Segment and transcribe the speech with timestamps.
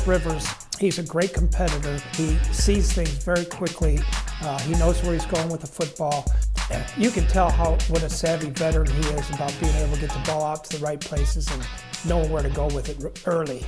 [0.00, 0.48] Philip Rivers,
[0.78, 2.00] he's a great competitor.
[2.14, 3.98] He sees things very quickly.
[4.40, 6.24] Uh, he knows where he's going with the football.
[6.96, 10.10] You can tell how what a savvy veteran he is about being able to get
[10.10, 11.66] the ball out to the right places and
[12.06, 13.62] knowing where to go with it early.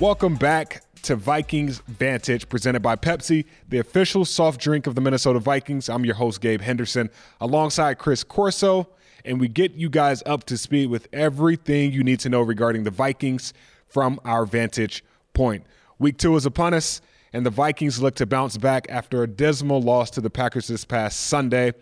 [0.00, 5.38] Welcome back to Vikings Vantage, presented by Pepsi, the official soft drink of the Minnesota
[5.38, 5.90] Vikings.
[5.90, 7.10] I'm your host, Gabe Henderson,
[7.42, 8.88] alongside Chris Corso,
[9.24, 12.84] and we get you guys up to speed with everything you need to know regarding
[12.84, 13.52] the Vikings
[13.86, 15.04] from our vantage
[15.36, 15.64] point.
[15.98, 17.00] Week two is upon us,
[17.32, 20.84] and the Vikings look to bounce back after a dismal loss to the Packers this
[20.84, 21.74] past Sunday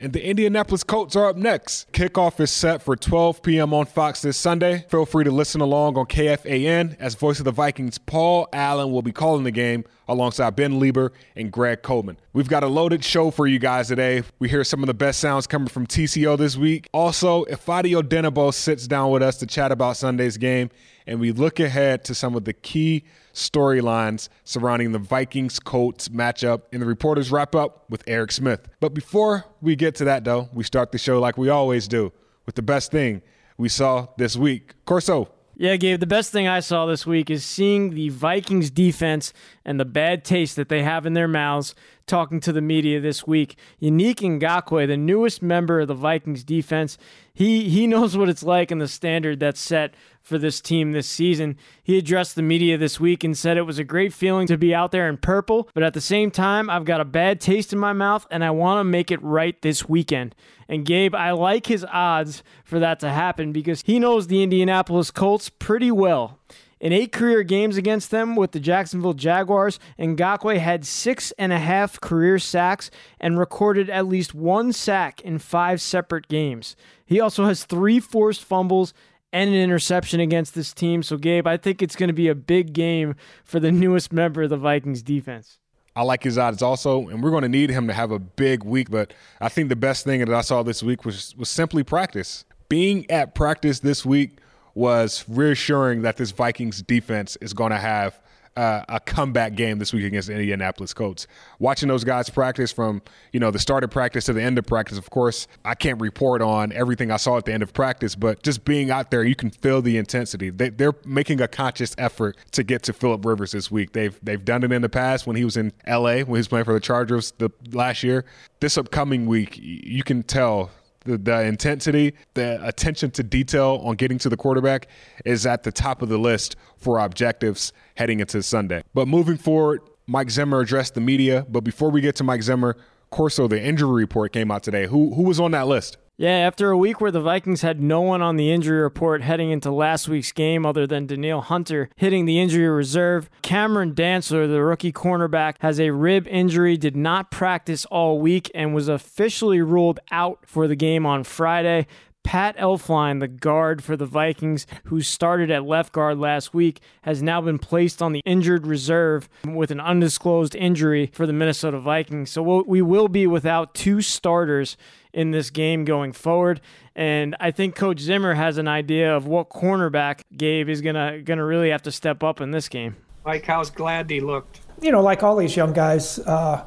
[0.00, 1.90] and the Indianapolis Colts are up next.
[1.92, 3.74] Kickoff is set for 12 p.m.
[3.74, 4.84] on Fox this Sunday.
[4.88, 9.02] Feel free to listen along on KFAN as voice of the Vikings Paul Allen will
[9.02, 12.18] be calling the game alongside Ben Leber and Greg Coleman.
[12.32, 14.22] We've got a loaded show for you guys today.
[14.38, 16.88] We hear some of the best sounds coming from TCO this week.
[16.92, 20.70] Also, Ifeadi Odenigbo sits down with us to chat about Sunday's game,
[21.06, 26.62] and we look ahead to some of the key storylines surrounding the Vikings Colts matchup
[26.72, 28.68] in the reporters wrap up with Eric Smith.
[28.80, 32.12] But before we get to that, though, we start the show like we always do
[32.46, 33.22] with the best thing
[33.58, 34.72] we saw this week.
[34.84, 35.28] Corso,
[35.60, 39.32] yeah, Gabe, the best thing I saw this week is seeing the Vikings defense
[39.64, 41.74] and the bad taste that they have in their mouths
[42.06, 43.58] talking to the media this week.
[43.82, 46.96] Yannick Ngakoue, the newest member of the Vikings defense,
[47.38, 51.06] he he knows what it's like and the standard that's set for this team this
[51.06, 51.56] season.
[51.84, 54.74] He addressed the media this week and said it was a great feeling to be
[54.74, 57.78] out there in purple, but at the same time, I've got a bad taste in
[57.78, 60.34] my mouth and I want to make it right this weekend.
[60.68, 65.12] And Gabe, I like his odds for that to happen because he knows the Indianapolis
[65.12, 66.40] Colts pretty well.
[66.80, 71.58] In eight career games against them with the Jacksonville Jaguars, Ngakoue had six and a
[71.58, 76.76] half career sacks and recorded at least one sack in five separate games.
[77.04, 78.94] He also has three forced fumbles
[79.32, 81.02] and an interception against this team.
[81.02, 84.42] So, Gabe, I think it's going to be a big game for the newest member
[84.42, 85.58] of the Vikings defense.
[85.96, 88.62] I like his odds also, and we're going to need him to have a big
[88.62, 88.88] week.
[88.88, 92.44] But I think the best thing that I saw this week was was simply practice.
[92.68, 94.38] Being at practice this week
[94.78, 98.20] was reassuring that this Vikings defense is going to have
[98.56, 101.26] uh, a comeback game this week against the Indianapolis Colts.
[101.58, 103.02] Watching those guys practice from
[103.32, 104.96] you know the start of practice to the end of practice.
[104.96, 108.44] Of course, I can't report on everything I saw at the end of practice, but
[108.44, 110.50] just being out there, you can feel the intensity.
[110.50, 113.92] They, they're making a conscious effort to get to Philip Rivers this week.
[113.92, 116.22] They've they've done it in the past when he was in L.A.
[116.22, 118.24] when he was playing for the Chargers the last year.
[118.60, 120.70] This upcoming week, you can tell
[121.08, 124.88] the, the intensity, the attention to detail on getting to the quarterback
[125.24, 128.82] is at the top of the list for objectives heading into Sunday.
[128.94, 131.46] But moving forward, Mike Zimmer addressed the media.
[131.48, 132.76] But before we get to Mike Zimmer,
[133.10, 134.86] Corso, the injury report came out today.
[134.86, 135.96] Who who was on that list?
[136.20, 139.52] Yeah, after a week where the Vikings had no one on the injury report heading
[139.52, 144.60] into last week's game other than Danielle Hunter hitting the injury reserve, Cameron Dantzler, the
[144.60, 150.00] rookie cornerback, has a rib injury, did not practice all week, and was officially ruled
[150.10, 151.86] out for the game on Friday.
[152.24, 157.22] Pat Elflein, the guard for the Vikings, who started at left guard last week, has
[157.22, 162.30] now been placed on the injured reserve with an undisclosed injury for the Minnesota Vikings.
[162.30, 164.76] So we will be without two starters
[165.12, 166.60] in this game going forward.
[166.94, 171.44] And I think Coach Zimmer has an idea of what cornerback Gabe is gonna gonna
[171.44, 172.96] really have to step up in this game.
[173.24, 174.60] Like how's Gladney looked.
[174.80, 176.64] You know, like all these young guys, uh,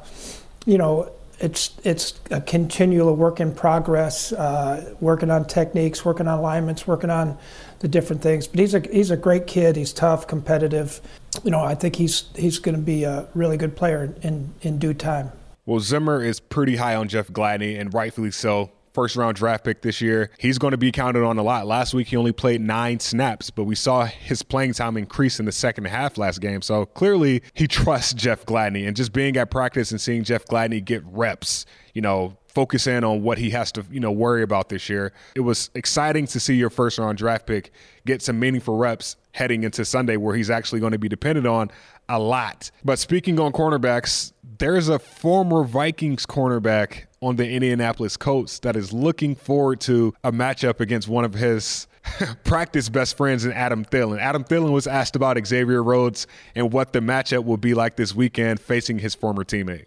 [0.66, 1.10] you know,
[1.42, 7.10] it's it's a continual work in progress, uh, working on techniques, working on alignments, working
[7.10, 7.36] on
[7.80, 8.46] the different things.
[8.46, 9.76] But he's a he's a great kid.
[9.76, 11.00] He's tough, competitive.
[11.42, 14.78] You know, I think he's he's going to be a really good player in in
[14.78, 15.32] due time.
[15.64, 18.72] Well, Zimmer is pretty high on Jeff Gladney, and rightfully so.
[18.94, 20.30] First round draft pick this year.
[20.38, 21.66] He's going to be counted on a lot.
[21.66, 25.46] Last week, he only played nine snaps, but we saw his playing time increase in
[25.46, 26.60] the second half last game.
[26.60, 28.86] So clearly, he trusts Jeff Gladney.
[28.86, 33.02] And just being at practice and seeing Jeff Gladney get reps, you know, focus in
[33.02, 35.14] on what he has to, you know, worry about this year.
[35.34, 37.72] It was exciting to see your first round draft pick
[38.04, 41.70] get some meaningful reps heading into Sunday where he's actually going to be depended on
[42.08, 42.70] a lot.
[42.84, 48.92] But speaking on cornerbacks, there's a former Vikings cornerback on the Indianapolis Colts that is
[48.92, 51.86] looking forward to a matchup against one of his
[52.44, 54.18] practice best friends in Adam Thielen.
[54.20, 58.14] Adam Thielen was asked about Xavier Rhodes and what the matchup will be like this
[58.14, 59.86] weekend facing his former teammate.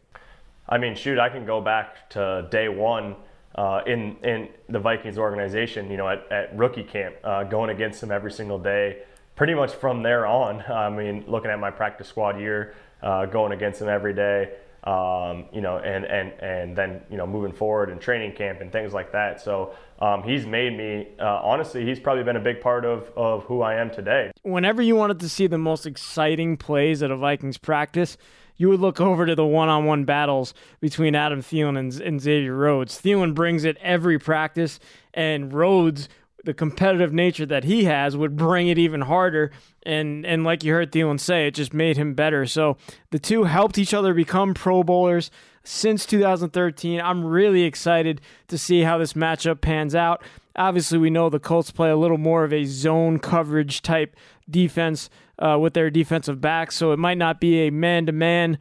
[0.68, 3.16] I mean, shoot, I can go back to day one
[3.56, 5.92] uh, in in the Vikings organization.
[5.92, 9.04] You know, at, at rookie camp, uh, going against him every single day.
[9.36, 10.62] Pretty much from there on.
[10.70, 14.52] I mean, looking at my practice squad year, uh, going against him every day.
[14.86, 18.72] um, you know, and, and, and then, you know, moving forward and training camp and
[18.72, 19.42] things like that.
[19.42, 23.44] So um, he's made me, uh, honestly, he's probably been a big part of, of
[23.46, 24.32] who I am today.
[24.44, 28.16] Whenever you wanted to see the most exciting plays at a Vikings practice,
[28.58, 33.02] you would look over to the one-on-one battles between Adam Thielen and, and Xavier Rhodes.
[33.02, 34.80] Thielen brings it every practice,
[35.16, 36.08] and Rhodes
[36.46, 39.52] the competitive nature that he has would bring it even harder.
[39.84, 42.46] And and like you heard Thielen say, it just made him better.
[42.46, 42.78] So
[43.12, 45.30] the two helped each other become Pro Bowlers
[45.64, 47.02] since 2013.
[47.02, 50.24] I'm really excited to see how this matchup pans out.
[50.56, 54.16] Obviously, we know the Colts play a little more of a zone coverage type
[54.50, 58.58] defense uh, with their defensive backs, so it might not be a man to man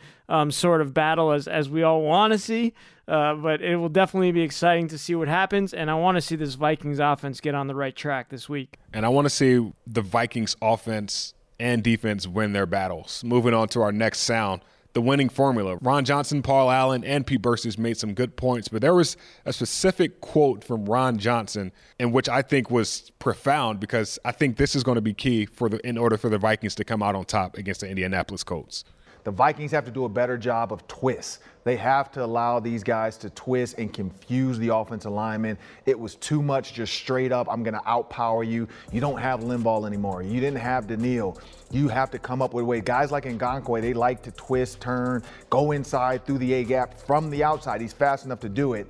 [0.51, 2.73] sort of battle as, as we all want to see.
[3.07, 6.23] Uh, but it will definitely be exciting to see what happens, and I want to
[6.23, 8.79] see this Vikings offense get on the right track this week.
[8.93, 13.23] And I want to see the Vikings offense and defense win their battles.
[13.25, 14.63] Moving on to our next sound,
[14.95, 15.77] the winning formula.
[15.83, 19.53] Ron Johnson, Paul Allen, and Pete Bercich made some good points, but there was a
[19.53, 24.75] specific quote from Ron Johnson in which I think was profound because I think this
[24.75, 27.15] is going to be key for the in order for the Vikings to come out
[27.15, 28.85] on top against the Indianapolis Colts.
[29.25, 31.39] The Vikings have to do a better job of twists.
[31.65, 35.57] They have to allow these guys to twist and confuse the offensive lineman.
[35.87, 38.69] It was too much just straight up, I'm going to outpower you.
[38.93, 40.23] You don't have Linval anymore.
[40.23, 41.39] You didn't have Danielle.
[41.71, 42.83] You have to come up with a way.
[42.83, 47.31] Guys like Ngakoue, they like to twist, turn, go inside through the A gap from
[47.31, 47.81] the outside.
[47.81, 48.87] He's fast enough to do it.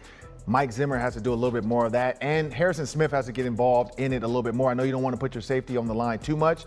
[0.46, 3.24] Mike Zimmer has to do a little bit more of that, and Harrison Smith has
[3.26, 4.70] to get involved in it a little bit more.
[4.70, 6.66] I know you don't want to put your safety on the line too much,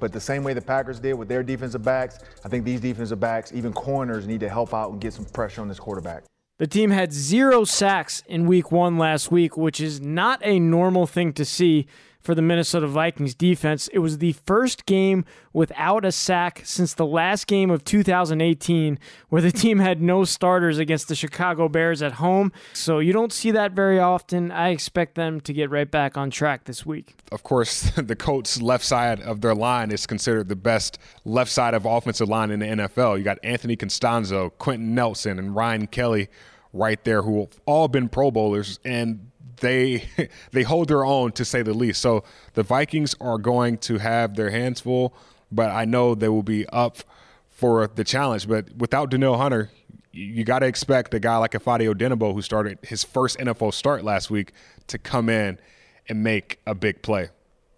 [0.00, 3.20] but the same way the Packers did with their defensive backs, I think these defensive
[3.20, 6.24] backs, even corners, need to help out and get some pressure on this quarterback.
[6.58, 11.06] The team had zero sacks in week one last week, which is not a normal
[11.06, 11.86] thing to see
[12.24, 13.88] for the Minnesota Vikings defense.
[13.88, 18.98] It was the first game without a sack since the last game of 2018,
[19.28, 22.50] where the team had no starters against the Chicago Bears at home.
[22.72, 24.50] So you don't see that very often.
[24.50, 27.14] I expect them to get right back on track this week.
[27.30, 31.74] Of course, the Colts' left side of their line is considered the best left side
[31.74, 33.18] of offensive line in the NFL.
[33.18, 36.28] You got Anthony Castonzo, Quenton Nelson, and Ryan Kelly
[36.72, 40.08] right there who have all been Pro Bowlers and they
[40.52, 42.00] they hold their own to say the least.
[42.00, 42.24] So
[42.54, 45.14] the Vikings are going to have their hands full,
[45.50, 46.98] but I know they will be up
[47.50, 48.48] for the challenge.
[48.48, 49.70] But without Danielle Hunter,
[50.12, 54.04] you got to expect a guy like Ifeadi Odenigbo, who started his first NFL start
[54.04, 54.52] last week,
[54.86, 55.58] to come in
[56.08, 57.30] and make a big play.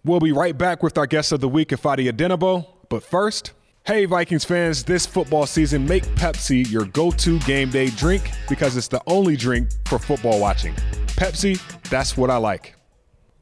[0.03, 2.67] We'll be right back with our guest of the week, Ifeadi Odenigbo.
[2.89, 3.53] But first,
[3.87, 8.75] Hey, Vikings fans, this football season, make Pepsi your go to game day drink because
[8.75, 10.73] it's the only drink for football watching.
[11.15, 11.57] Pepsi,
[11.89, 12.75] that's what I like.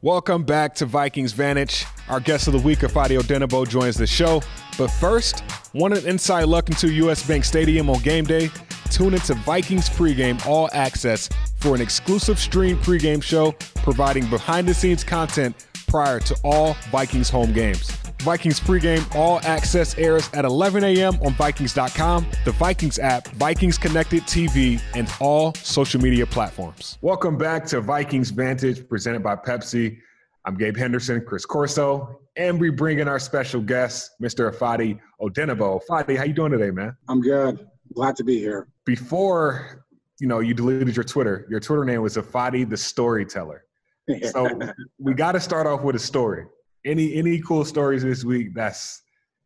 [0.04, 1.84] Welcome back to Vikings Vantage.
[2.10, 4.40] Our guest of the week, Ifeadi Odenigbo, joins the show.
[4.78, 5.44] But first,
[5.74, 8.52] want an inside look into US Bank Stadium on game day?
[8.92, 14.76] Tune into Vikings pregame all access for an exclusive stream pregame show providing behind the
[14.76, 17.92] scenes content prior to all Vikings home games.
[18.25, 21.13] Vikings pregame all access airs at 11 a.m.
[21.22, 26.98] on Vikings.com, the Vikings app, Vikings Connected TV, and all social media platforms.
[27.01, 30.00] Welcome back to Vikings Vantage, presented by Pepsi.
[30.44, 34.51] I'm Gabe Henderson, Chris Corso, and we bring in our special guest, Mr.
[34.51, 35.81] Ifeadi Odenigbo.
[35.88, 36.98] Ifeadi, how you doing today, man?
[37.07, 37.68] I'm good.
[37.94, 38.68] Glad to be here.
[38.86, 39.86] Before,
[40.19, 43.66] you know, you deleted your Twitter, your Twitter name was Ifeadi the Storyteller.
[44.31, 44.60] So
[45.00, 46.45] we got to start off with a story
[46.86, 49.02] any any cool stories this week that's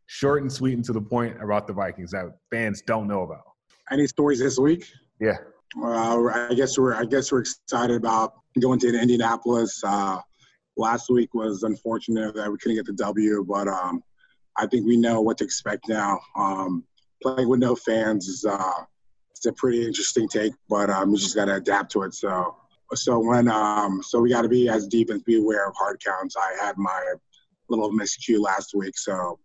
[0.05, 3.43] short and sweet and to the point about the Vikings that fans don't know about?
[3.89, 4.85] Any stories this week?
[5.19, 5.37] Yeah.
[5.81, 9.81] Uh, I guess we're I guess we're excited about going to Indianapolis.
[9.83, 10.19] Uh,
[10.77, 14.03] last week was unfortunate that we couldn't get the W, but um,
[14.57, 16.19] I think we know what to expect now.
[16.35, 16.83] Um,
[17.21, 18.83] playing with no fans is uh,
[19.31, 22.13] it's a pretty interesting take, but um, we just got to adapt to it.
[22.13, 22.55] So
[22.95, 26.03] so when um, so we got to be as deep and be aware of hard
[26.03, 26.35] counts.
[26.35, 27.13] I had my
[27.69, 28.97] little miscue last week.
[28.97, 29.39] So,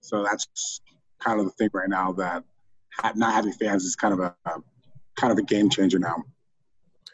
[0.00, 0.80] so that's
[1.20, 2.44] kind of the thing right now that
[3.14, 4.60] not having fans is kind of a, a
[5.16, 6.22] kind of a game changer now.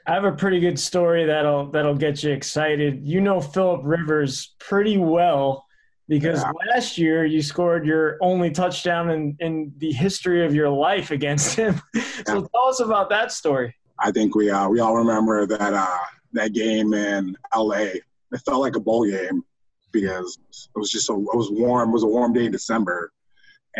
[0.07, 3.05] I have a pretty good story that'll that'll get you excited.
[3.05, 5.65] You know Philip Rivers pretty well
[6.09, 6.51] because yeah.
[6.73, 11.55] last year you scored your only touchdown in, in the history of your life against
[11.55, 11.81] him.
[11.95, 12.35] so yeah.
[12.53, 13.75] tell us about that story.
[13.99, 15.99] I think we uh, we all remember that uh,
[16.33, 17.91] that game in LA.
[18.33, 19.45] It felt like a bowl game
[19.93, 21.91] because it was just so it was warm.
[21.91, 23.13] It was a warm day in December,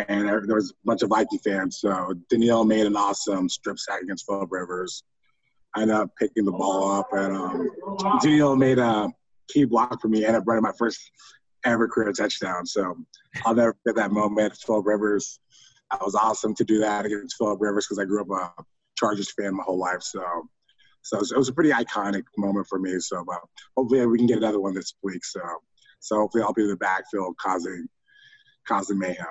[0.07, 1.79] and there was a bunch of Viking fans.
[1.79, 5.03] So Danielle made an awesome strip sack against Philip Rivers.
[5.75, 7.69] I ended up picking the ball up, and um,
[8.21, 9.09] Danielle made a
[9.47, 10.99] key block for me, and it brought my first
[11.63, 12.65] ever career touchdown.
[12.65, 12.97] So
[13.45, 14.57] I'll never forget that moment.
[14.57, 15.39] Philip Rivers
[15.91, 18.63] that was awesome to do that against Philip Rivers because I grew up a
[18.95, 20.01] Chargers fan my whole life.
[20.01, 20.23] So,
[21.01, 22.99] so it was, it was a pretty iconic moment for me.
[22.99, 23.35] So, uh,
[23.75, 25.25] hopefully we can get another one this week.
[25.25, 25.41] So,
[26.01, 27.87] so hopefully I'll be in the backfield causing
[28.67, 29.27] causing mayhem.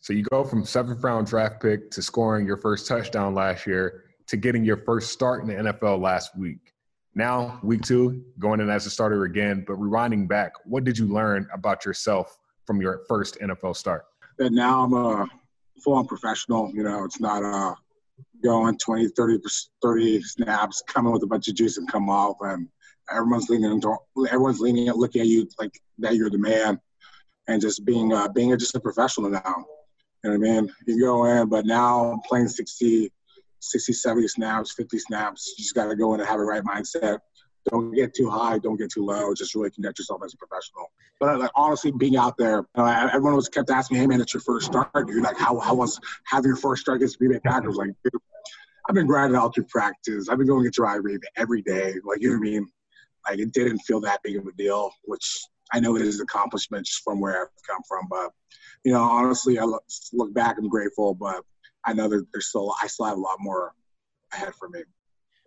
[0.00, 4.04] So you go from seventh round draft pick to scoring your first touchdown last year
[4.26, 6.72] to getting your first start in the NFL last week.
[7.14, 11.06] Now, week two, going in as a starter again, but rewinding back, what did you
[11.06, 14.04] learn about yourself from your first NFL start?
[14.38, 15.26] That now I'm a
[15.82, 16.70] full on professional.
[16.74, 17.74] You know, it's not uh,
[18.42, 19.38] going 20, 30,
[19.80, 22.36] 30 snaps, coming with a bunch of juice and come off.
[22.40, 22.68] And
[23.10, 23.96] everyone's leaning, into
[24.30, 26.80] everyone's leaning, out looking at you like that you're the man
[27.48, 29.64] and just being, uh, being just a professional now.
[30.22, 30.72] You know what I mean?
[30.86, 33.12] You go in, but now playing 60,
[33.60, 35.54] 60, 70 snaps, 50 snaps.
[35.58, 37.18] You just got to go in and have the right mindset.
[37.70, 39.32] Don't get too high, don't get too low.
[39.34, 40.90] Just really conduct yourself as a professional.
[41.18, 44.20] But like honestly, being out there, you know, everyone was kept asking me, "Hey man,
[44.20, 45.22] it's your first start, dude.
[45.22, 47.76] Like, how how was having your first start against the Green Bay Packers?
[47.76, 48.20] Like, dude,
[48.88, 50.28] I've been grinding out through practice.
[50.28, 51.94] I've been going to dry read every day.
[52.04, 52.68] Like, you know what I mean?
[53.28, 55.38] Like, it didn't feel that big of a deal, which
[55.72, 58.06] I know it is an accomplishment just from where I've come from.
[58.08, 58.30] But
[58.84, 61.42] you know, honestly, I look, look back, I'm grateful, but
[61.84, 63.72] I know that there's still, I still have a lot more
[64.32, 64.80] ahead for me.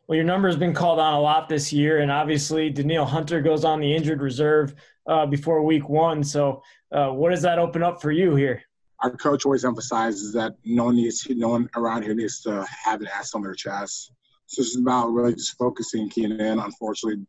[0.08, 3.42] Well, your number has been called on a lot this year, and obviously, Danielle Hunter
[3.42, 4.74] goes on the injured reserve
[5.06, 6.24] uh, before week one.
[6.24, 8.62] So, uh, what does that open up for you here?
[9.04, 12.66] Our coach always emphasizes that no one needs, to, no one around here needs to
[12.86, 14.14] have an ass on their chest.
[14.46, 16.60] So it's about really just focusing, keying in.
[16.60, 17.26] Unfortunately,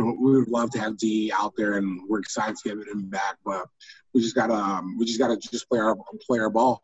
[0.00, 3.36] we would love to have D out there, and we're excited to get him back.
[3.44, 3.66] But
[4.14, 6.80] we just gotta um, we just gotta just play our play our ball.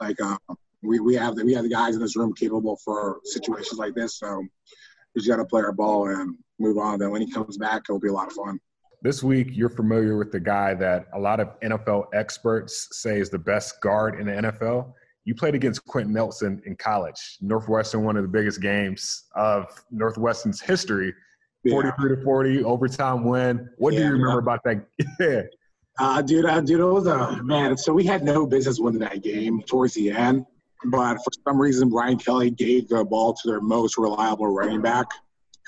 [0.00, 0.36] Like uh,
[0.82, 3.94] we we have the, we have the guys in this room capable for situations like
[3.94, 4.18] this.
[4.18, 4.38] So
[5.14, 6.98] we just gotta play our ball and move on.
[6.98, 8.58] Then when he comes back, it'll be a lot of fun.
[9.00, 13.30] This week, you're familiar with the guy that a lot of NFL experts say is
[13.30, 14.92] the best guard in the NFL.
[15.24, 17.36] You played against Quenton Nelson in college.
[17.40, 21.14] Northwestern, one of the biggest games of Northwestern's history.
[21.68, 23.68] 43 to 40 overtime win.
[23.78, 24.86] What yeah, do you remember about that?
[25.20, 25.42] yeah.
[25.98, 27.76] Uh, dude, uh, dude, it was a man.
[27.76, 30.46] So we had no business winning that game towards the end,
[30.86, 35.06] but for some reason, Brian Kelly gave the ball to their most reliable running back,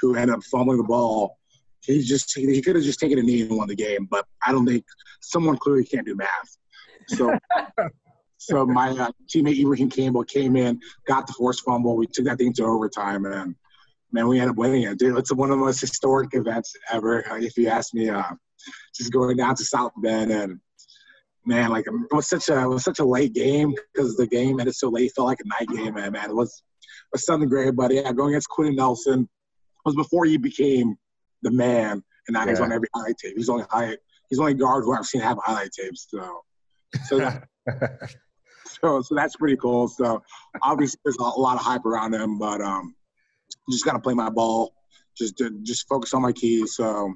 [0.01, 1.37] who ended up fumbling the ball.
[1.81, 4.53] He just he could have just taken a knee and won the game, but I
[4.53, 4.85] don't think
[5.21, 6.57] someone clearly can't do math.
[7.09, 7.37] So,
[8.37, 10.79] so my uh, teammate Ibraheim Campbell came in,
[11.09, 11.97] got the forced fumble.
[11.97, 13.57] We took that thing to overtime, and
[14.13, 14.99] man, we ended up winning it.
[14.99, 18.09] Dude, it's one of the most historic events ever, if you ask me.
[18.09, 18.23] Uh,
[18.95, 20.61] just going down to South Bend and
[21.47, 24.61] man, like it was such a it was such a late game because the game
[24.61, 25.07] ended so late.
[25.07, 26.13] It felt like a night game, man.
[26.13, 27.75] Man, it was it was something great.
[27.75, 29.29] But yeah, going against Quenton Nelson
[29.85, 30.97] was before he became
[31.43, 32.51] the man, and now yeah.
[32.51, 33.35] he's on every highlight tape.
[33.37, 33.97] He's only high.
[34.29, 36.07] He's only guard who I've seen have highlight tapes.
[36.09, 36.43] So,
[37.09, 37.49] so, that,
[38.65, 39.89] so, so that's pretty cool.
[39.89, 40.23] So
[40.63, 42.95] obviously there's a lot of hype around him, but um,
[43.71, 44.75] just gotta play my ball.
[45.17, 46.77] Just just focus on my keys.
[46.77, 47.15] So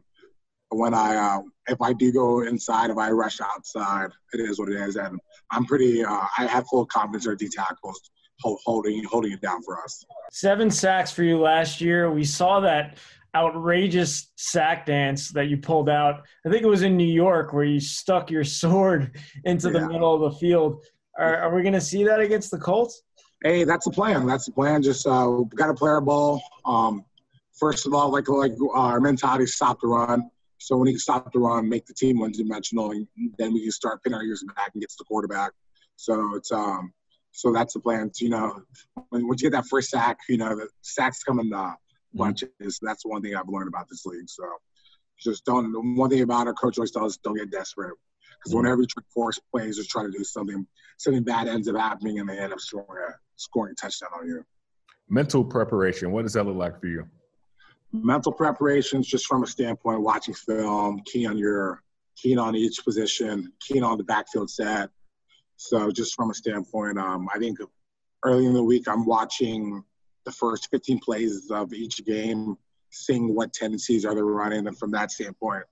[0.71, 4.69] when I uh, if I do go inside, if I rush outside, it is what
[4.69, 5.19] it is, and
[5.51, 6.05] I'm pretty.
[6.05, 8.01] Uh, I have full confidence our D tackles
[8.41, 10.05] holding holding it down for us.
[10.31, 12.11] Seven sacks for you last year.
[12.11, 12.99] We saw that
[13.35, 16.23] outrageous sack dance that you pulled out.
[16.47, 19.81] I think it was in New York where you stuck your sword into yeah.
[19.81, 20.85] the middle of the field.
[21.19, 23.03] Are, are we going to see that against the Colts?
[23.43, 24.27] Hey, that's the plan.
[24.27, 24.83] That's the plan.
[24.83, 26.43] Just uh, got to play our ball.
[26.65, 27.05] Um,
[27.53, 30.31] first of all, like like uh, our mentality, stop the run.
[30.59, 33.07] So when he can stop the run, make the team one dimensional, and
[33.39, 35.53] then we can start pinning our ears back and get to the quarterback.
[35.97, 36.93] So it's um,
[37.33, 38.11] so that's the plan.
[38.15, 38.63] To, you know,
[39.11, 41.73] when, once you get that first sack, you know the sacks come in uh,
[42.15, 42.49] bunches.
[42.63, 42.87] Mm-hmm.
[42.87, 44.29] That's one thing I've learned about this league.
[44.29, 44.45] So
[45.21, 45.97] just don't.
[45.97, 47.93] One thing about our coach always tells us, don't get desperate.
[48.39, 48.59] Because mm-hmm.
[48.59, 51.77] whenever you try to force plays or try to do something, something bad ends up
[51.77, 54.45] happening, and they end up scoring scoring a touchdown on you.
[55.09, 56.13] Mental preparation.
[56.13, 57.05] What does that look like for you?
[57.95, 61.81] mental preparations just from a standpoint watching film keen on your
[62.17, 64.91] keen on each position keen on the backfield set
[65.57, 67.59] so just from a standpoint um, i think
[68.25, 69.83] early in the week i'm watching
[70.25, 72.57] the first 15 plays of each game
[72.91, 75.63] seeing what tendencies are they running and from that standpoint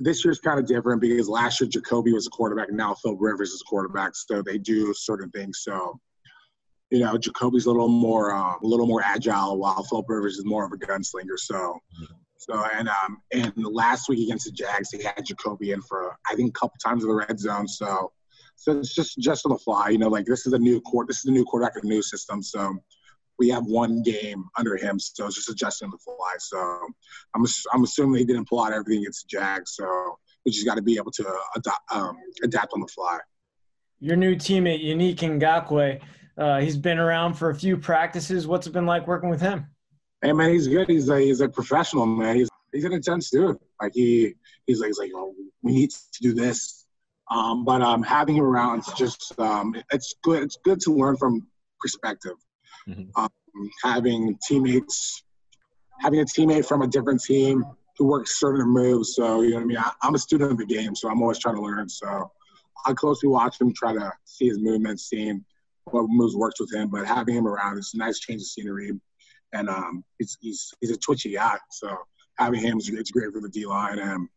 [0.00, 3.16] this year's kind of different because last year jacoby was a quarterback and now phil
[3.16, 5.98] rivers is a quarterback so they do certain things so
[6.90, 10.44] you know, Jacoby's a little more uh, a little more agile, while Philip Rivers is
[10.44, 11.38] more of a gunslinger.
[11.38, 11.78] So,
[12.36, 16.34] so and um, and last week against the Jags, he had Jacoby in for I
[16.34, 17.66] think a couple times in the red zone.
[17.66, 18.12] So,
[18.54, 19.88] so it's just just on the fly.
[19.88, 21.08] You know, like this is a new court.
[21.08, 22.42] This is a new quarterback, a new system.
[22.42, 22.76] So.
[23.38, 26.36] We have one game under him, so it's just adjusting the fly.
[26.38, 26.56] So
[27.34, 29.72] I'm I'm assuming he didn't pull out everything against the Jags.
[29.74, 30.16] So
[30.46, 33.18] we just got to be able to adapt, um, adapt on the fly.
[34.00, 36.00] Your new teammate, Yannick Ngakoue,
[36.38, 38.46] uh, he's been around for a few practices.
[38.46, 39.66] What's it been like working with him?
[40.22, 40.88] Hey man, he's good.
[40.88, 42.36] He's a he's a professional man.
[42.36, 43.56] He's he's an intense dude.
[43.80, 44.34] Like he
[44.66, 46.84] he's like he's like oh, we need to do this.
[47.30, 50.42] Um, but um, having him around, it's just um, it's good.
[50.42, 51.46] It's good to learn from
[51.80, 52.36] perspective.
[52.88, 53.20] Mm-hmm.
[53.20, 53.30] Um,
[53.82, 55.22] having teammates,
[56.00, 57.64] having a teammate from a different team
[57.98, 59.14] who works certain moves.
[59.14, 59.78] So you know what I mean.
[59.78, 61.88] I, I'm a student of the game, so I'm always trying to learn.
[61.88, 62.30] So
[62.86, 65.44] I closely watch him, try to see his movements, seeing what
[65.92, 66.88] moves works with him.
[66.88, 68.92] But having him around is a nice change of scenery,
[69.52, 71.58] and um, he's he's he's a twitchy guy.
[71.70, 71.96] So
[72.38, 74.28] having him is it's great for the D line, and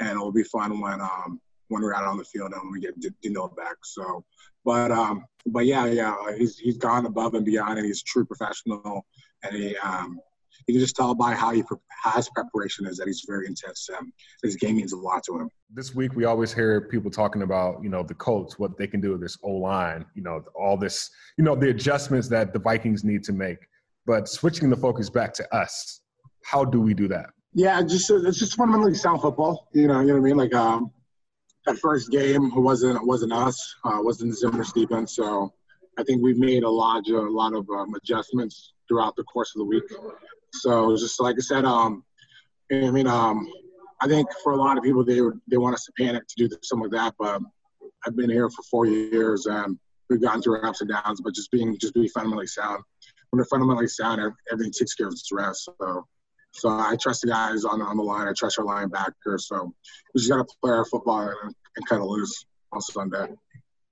[0.00, 2.94] and it'll be fun when um when we're out on the field and we get
[3.22, 3.76] Dino back.
[3.82, 4.24] So,
[4.64, 8.24] but um, but yeah, yeah, he's he's gone above and beyond, and he's a true
[8.24, 9.06] professional,
[9.42, 10.20] and he um,
[10.66, 13.88] you can just tell by how he how his preparation is that he's very intense.
[13.96, 15.50] Um, his game means a lot to him.
[15.72, 19.00] This week, we always hear people talking about you know the Colts, what they can
[19.00, 22.58] do with this O line, you know, all this, you know, the adjustments that the
[22.58, 23.58] Vikings need to make.
[24.06, 26.00] But switching the focus back to us,
[26.44, 27.30] how do we do that?
[27.54, 29.68] Yeah, just it's just fundamentally sound football.
[29.72, 30.36] You know, you know what I mean.
[30.36, 30.90] Like um,
[31.66, 35.16] that first game it wasn't wasn't us, uh, wasn't Zimmer's defense.
[35.16, 35.52] So
[35.98, 39.54] I think we've made a lot of a lot of um, adjustments throughout the course
[39.54, 39.84] of the week.
[40.54, 42.04] So just like I said, um,
[42.72, 43.50] I mean, um,
[44.00, 46.56] I think for a lot of people, they they want us to panic to do
[46.62, 47.14] something like that.
[47.18, 47.40] But
[48.06, 49.78] I've been here for four years, and
[50.08, 51.20] we've gone through ups and downs.
[51.20, 52.82] But just being just being fundamentally sound.
[53.30, 55.70] When they're fundamentally sound, everything takes care of its rest.
[55.80, 56.06] So
[56.52, 58.28] so I trust the guys on, on the line.
[58.28, 59.40] I trust our linebacker.
[59.40, 59.72] So
[60.14, 63.28] we just got to play our football and, and kind of lose on Sunday.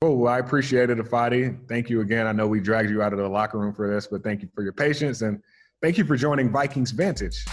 [0.03, 1.69] Oh, well, I appreciate it, Ifeadi.
[1.69, 2.27] Thank you again.
[2.27, 4.49] I know we dragged you out of the locker room for this, but thank you
[4.55, 5.43] for your patience and
[5.83, 7.45] thank you for joining Vikings Vantage.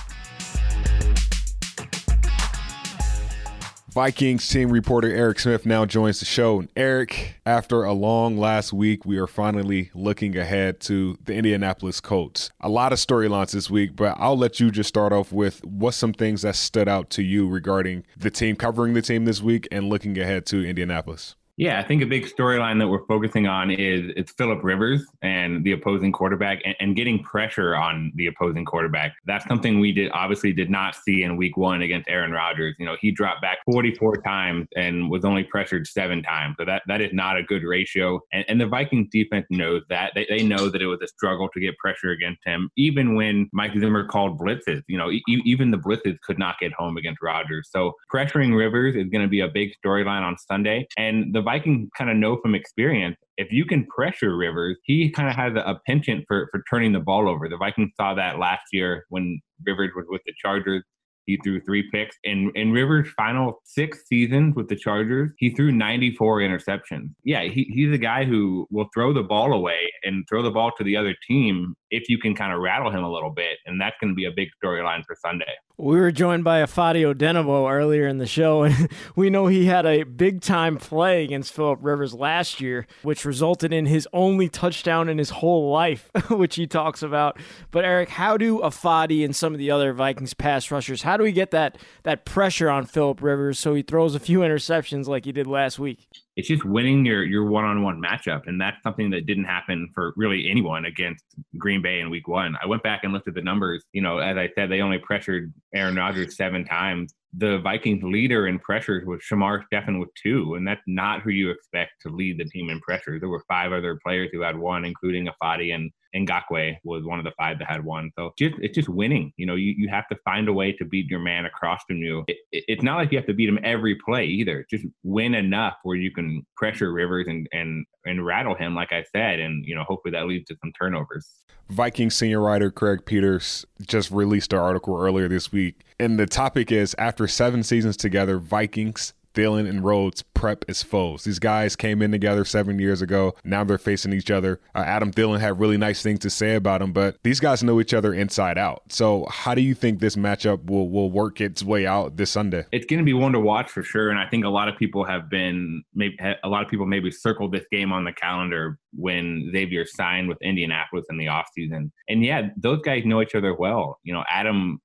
[3.97, 6.59] Vikings team reporter Eric Smith now joins the show.
[6.59, 11.99] And Eric, after a long last week, we are finally looking ahead to the Indianapolis
[11.99, 12.51] Colts.
[12.61, 15.97] A lot of storylines this week, but I'll let you just start off with what's
[15.97, 19.67] some things that stood out to you regarding the team covering the team this week
[19.71, 21.36] and looking ahead to Indianapolis.
[21.57, 25.63] Yeah, I think a big storyline that we're focusing on is it's Philip Rivers and
[25.63, 29.13] the opposing quarterback and, and, getting pressure on the opposing quarterback.
[29.25, 32.75] That's something we did obviously did not see in week one against Aaron Rodgers.
[32.77, 36.55] You know, he dropped back 44 times and was only pressured seven times.
[36.59, 38.19] So that, that is not a good ratio.
[38.31, 40.11] And, and the Vikings defense knows that.
[40.13, 43.49] They, they know that it was a struggle to get pressure against him, even when
[43.51, 44.83] Mike Zimmer called blitzes.
[44.87, 47.69] You know, e- even the blitzes could not get home against Rodgers.
[47.71, 50.87] So pressuring Rivers is going to be a big storyline on Sunday.
[50.97, 55.29] And the Vikings kind of know from experience if you can pressure Rivers, he kind
[55.29, 57.47] of has a, a penchant for, for turning the ball over.
[57.47, 60.83] The Vikings saw that last year when Rivers was with the Chargers.
[61.25, 62.15] He threw three picks.
[62.23, 67.09] In in Rivers' final six seasons with the Chargers, he threw 94 interceptions.
[67.23, 70.71] Yeah, he, he's a guy who will throw the ball away and throw the ball
[70.77, 73.57] to the other team if you can kind of rattle him a little bit.
[73.65, 75.53] And that's going to be a big storyline for Sunday.
[75.79, 79.85] We were joined by Ifeadi Odenigbo earlier in the show, and we know he had
[79.85, 85.07] a big time play against Philip Rivers last year, which resulted in his only touchdown
[85.07, 87.39] in his whole life, which he talks about.
[87.69, 91.23] But Eric, how do Ifeadi and some of the other Vikings pass rushers, how do
[91.23, 95.25] we get that that pressure on Philip Rivers so he throws a few interceptions like
[95.25, 96.07] he did last week?
[96.37, 98.47] It's just winning your your one-on-one matchup.
[98.47, 101.25] And that's something that didn't happen for really anyone against
[101.57, 102.55] green bay in week one.
[102.63, 104.99] I went back and looked at the numbers you know as i said they only
[104.99, 107.13] pressured aaron rodgers seven times.
[107.33, 111.51] The Vikings leader in pressures was Shamar Stephen with two, and that's not who you
[111.51, 113.19] expect to lead the team in pressures.
[113.19, 117.25] There were five other players who had one, including Ifeadi and Ngakoue was one of
[117.25, 118.11] the five that had one.
[118.17, 119.33] So just it's just winning.
[119.37, 121.97] You know, you, you have to find a way to beat your man across from
[121.97, 122.23] you.
[122.27, 124.65] It, it, it's not like you have to beat him every play either.
[124.69, 129.03] Just win enough where you can pressure Rivers and and and rattle him, like I
[129.11, 131.29] said, and you know hopefully that leads to some turnovers.
[131.69, 136.71] Viking senior writer Craig Peters just released an article earlier this week, and the topic
[136.71, 141.23] is after seven seasons together, Vikings Thielen and Rhodes prep as foes.
[141.23, 143.35] These guys came in together seven years ago.
[143.43, 144.59] Now they're facing each other.
[144.73, 147.79] Uh, Adam Thielen had really nice things to say about him, but these guys know
[147.79, 148.81] each other inside out.
[148.89, 152.65] So how do you think this matchup will will work its way out this Sunday?
[152.71, 154.77] It's going to be one to watch for sure, and I think a lot of
[154.77, 158.79] people have been maybe a lot of people maybe circled this game on the calendar
[158.93, 161.91] when Xavier signed with Indianapolis in the offseason.
[162.09, 163.99] And yeah, those guys know each other well.
[164.03, 164.79] You know, Adam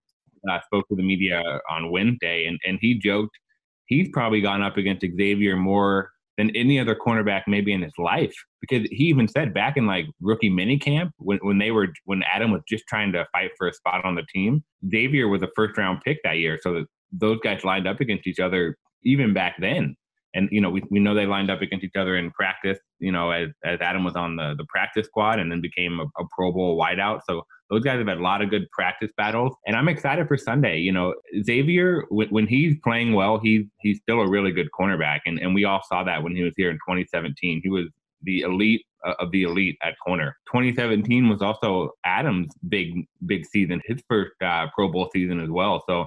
[0.51, 3.39] uh, spoke to the media on Wednesday, and, and he joked
[3.87, 8.35] he's probably gone up against Xavier more than any other cornerback maybe in his life
[8.61, 12.51] because he even said back in like rookie minicamp when, when they were when Adam
[12.51, 15.77] was just trying to fight for a spot on the team, Xavier was a first
[15.77, 16.59] round pick that year.
[16.63, 19.95] So those guys lined up against each other even back then.
[20.35, 23.13] and you know we, we know they lined up against each other in practice you
[23.13, 26.25] know as, as adam was on the, the practice squad and then became a, a
[26.35, 27.43] pro bowl wideout so
[27.73, 30.79] those guys have had a lot of good practice battles and i'm excited for sunday.
[30.79, 35.39] You know xavier when, he's playing well he's he's still a really good cornerback and,
[35.39, 37.87] and we all saw that when he was here in 2017 he was
[38.23, 40.37] the elite uh, of the elite at corner.
[40.47, 45.83] 2017 was also adam's big big season his first uh, pro bowl season as well.
[45.89, 46.07] So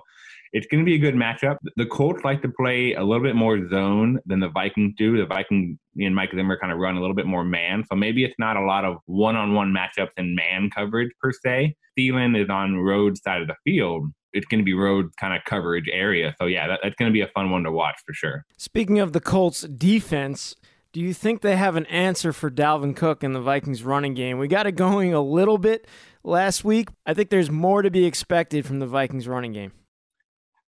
[0.55, 1.57] it's going to be a good matchup.
[1.75, 5.17] The Colts like to play a little bit more zone than the Vikings do.
[5.17, 7.83] The Vikings and Mike Zimmer kind of run a little bit more man.
[7.91, 11.33] So maybe it's not a lot of one on one matchups and man coverage per
[11.33, 11.75] se.
[11.99, 14.07] Thielen is on Rhodes side of the field.
[14.31, 16.33] It's going to be road kind of coverage area.
[16.39, 18.45] So yeah, that, that's going to be a fun one to watch for sure.
[18.55, 20.55] Speaking of the Colts defense,
[20.93, 24.37] do you think they have an answer for Dalvin Cook in the Vikings running game?
[24.37, 25.85] We got it going a little bit
[26.23, 26.87] last week.
[27.05, 29.73] I think there's more to be expected from the Vikings running game.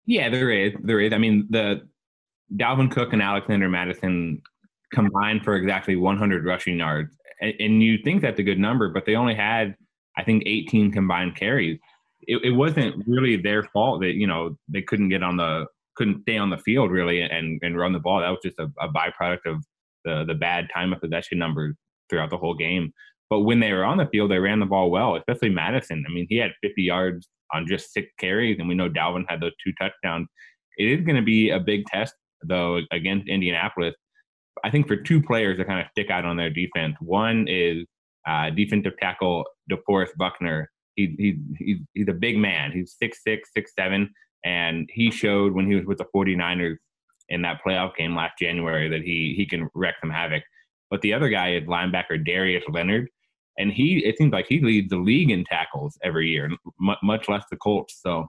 [0.06, 0.74] Yeah, there is.
[0.84, 1.14] There is.
[1.14, 1.88] I mean, the
[2.56, 4.42] Dalvin Cook and Alexander Mattison
[4.94, 9.16] combined for exactly 100 rushing yards, and, you think that's a good number, but they
[9.16, 9.76] only had,
[10.18, 11.80] I think, 18 combined carries.
[12.22, 15.66] It, it wasn't really their fault that you know they couldn't get on the
[15.96, 18.22] couldn't stay on the field really and and run the ball.
[18.22, 19.64] That was just a, a byproduct of
[20.06, 21.76] the the bad time of possession numbers
[22.10, 22.94] throughout the whole game.
[23.30, 26.04] But when they were on the field, they ran the ball well, especially Mattison.
[26.08, 29.42] I mean, he had 50 yards on just six carries, and we know Dalvin had
[29.42, 30.28] those two touchdowns.
[30.78, 33.96] It is going to be a big test, though, against Indianapolis.
[34.64, 36.96] I think for two players that kind of stick out on their defense.
[37.00, 37.86] One is
[38.28, 40.70] uh, defensive tackle DeForest Buckner.
[40.96, 42.72] He, he, he's, he's a big man.
[42.72, 44.10] He's six six six seven,
[44.44, 46.78] and he showed when he was with the 49ers
[47.30, 50.44] in that playoff game last January that he he can wreck some havoc.
[50.90, 53.10] But the other guy is linebacker Darius Leonard
[53.58, 57.44] and he it seems like he leads the league in tackles every year, much less
[57.50, 58.00] the Colts.
[58.02, 58.28] So,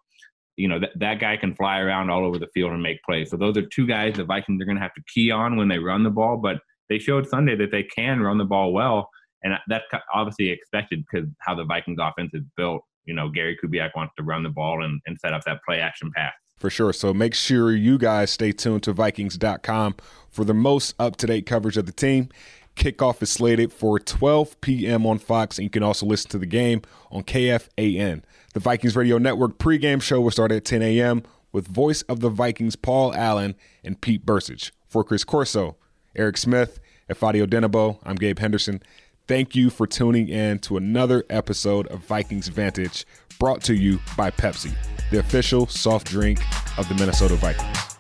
[0.56, 3.30] you know that that guy can fly around all over the field and make plays.
[3.30, 5.68] So those are two guys the Vikings are going to have to key on when
[5.68, 6.36] they run the ball.
[6.36, 6.58] But
[6.88, 9.10] they showed Sunday that they can run the ball well,
[9.42, 9.84] and that's
[10.14, 12.82] obviously expected because how the Vikings offense is built.
[13.04, 15.78] You know, Gary Kubiak wants to run the ball and, and set up that play
[15.80, 16.32] action pass.
[16.56, 16.92] For sure.
[16.92, 19.96] So make sure you guys stay tuned to Vikings.com
[20.30, 22.30] for the most up to date coverage of the team.
[22.76, 25.06] Kickoff is slated for 12 p.m.
[25.06, 28.22] on Fox, and you can also listen to the game on KFAN.
[28.52, 31.22] The Vikings Radio Network pregame show will start at 10 a.m.
[31.52, 34.70] with voice of the Vikings Paul Allen and Pete Bercich.
[34.86, 35.76] For Chris Corso,
[36.14, 38.82] Eric Smith, and Ifeadi Odenigbo, I'm Gabe Henderson.
[39.26, 43.04] Thank you for tuning in to another episode of Vikings Vantage
[43.40, 44.72] brought to you by Pepsi,
[45.10, 46.40] the official soft drink
[46.78, 47.96] of the Minnesota Vikings.